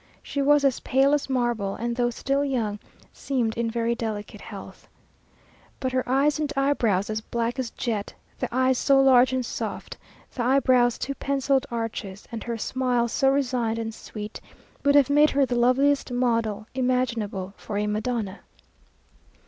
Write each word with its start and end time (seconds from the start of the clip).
She 0.23 0.41
was 0.41 0.65
as 0.65 0.79
pale 0.79 1.13
as 1.13 1.29
marble, 1.29 1.75
and 1.75 1.95
though 1.95 2.09
still 2.09 2.43
young, 2.43 2.79
seemed 3.13 3.55
in 3.55 3.69
very 3.69 3.93
delicate 3.93 4.41
health; 4.41 4.87
but 5.79 5.91
her 5.91 6.03
eyes 6.09 6.39
and 6.39 6.51
eyebrows 6.57 7.07
as 7.11 7.21
black 7.21 7.59
as 7.59 7.69
jet, 7.69 8.15
the 8.39 8.49
eyes 8.51 8.79
so 8.79 8.99
large 8.99 9.31
and 9.31 9.45
soft, 9.45 9.97
the 10.33 10.41
eyebrows 10.41 10.97
two 10.97 11.13
pencilled 11.13 11.67
arches; 11.69 12.27
and 12.31 12.43
her 12.45 12.57
smiles 12.57 13.11
so 13.11 13.29
resigned 13.29 13.77
and 13.77 13.93
sweet, 13.93 14.41
would 14.83 14.95
have 14.95 15.11
made 15.11 15.29
her 15.29 15.45
the 15.45 15.53
loveliest 15.53 16.11
model 16.11 16.65
imaginable 16.73 17.53
for 17.55 17.77
a 17.77 17.85
Madonna. 17.85 18.39